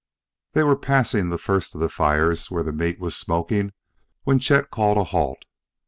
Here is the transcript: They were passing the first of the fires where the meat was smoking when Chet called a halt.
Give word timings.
They 0.53 0.63
were 0.63 0.75
passing 0.75 1.29
the 1.29 1.37
first 1.37 1.75
of 1.75 1.79
the 1.79 1.87
fires 1.87 2.49
where 2.49 2.63
the 2.63 2.71
meat 2.71 2.99
was 2.99 3.15
smoking 3.15 3.71
when 4.23 4.39
Chet 4.39 4.71
called 4.71 4.97
a 4.97 5.03
halt. 5.03 5.45